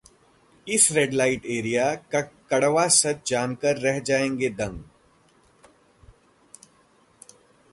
इस 0.67 0.91
red 0.91 1.13
light 1.13 1.45
area 1.45 1.83
का 1.95 2.21
कड़वा 2.21 2.87
सच 2.87 3.29
जानकर 3.29 3.77
रह 3.77 3.99
जाएंगे 3.99 4.49
दंग! 4.49 4.83